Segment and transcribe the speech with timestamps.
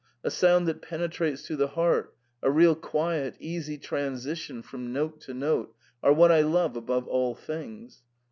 [0.23, 5.33] A sound that penetrates to the heart, a real quiet, easy transition from note to
[5.35, 8.01] note, are what I love above all things.